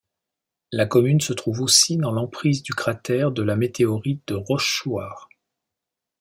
[0.71, 5.29] La commune se trouve aussi dans l'emprise du cratère de la météorite de Rochechouart.